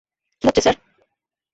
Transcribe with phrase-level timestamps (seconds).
[0.43, 0.75] কী হচ্ছে স্যার?